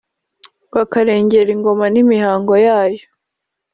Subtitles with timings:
[0.75, 3.03] bakarengera ingoma n’imihango yayo